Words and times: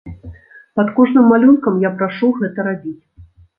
Пад 0.79 0.87
кожным 0.99 1.29
малюнкам 1.33 1.79
я 1.85 1.93
прашу 2.01 2.33
гэта 2.41 2.69
рабіць! 2.73 2.99